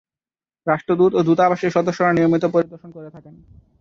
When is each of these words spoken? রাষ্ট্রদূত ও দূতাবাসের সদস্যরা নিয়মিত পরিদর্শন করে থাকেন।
রাষ্ট্রদূত 0.67 1.11
ও 1.15 1.21
দূতাবাসের 1.27 1.75
সদস্যরা 1.75 2.11
নিয়মিত 2.13 2.43
পরিদর্শন 2.53 2.89
করে 2.93 3.09
থাকেন। 3.09 3.33